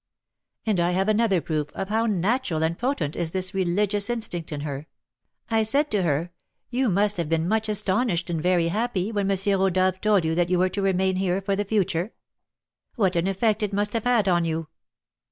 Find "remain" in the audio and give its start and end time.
10.81-11.17